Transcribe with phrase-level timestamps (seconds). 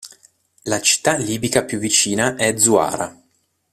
[0.63, 3.15] La città libica più vicina è Zuara.